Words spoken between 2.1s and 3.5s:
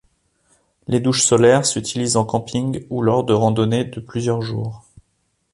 en camping ou lors de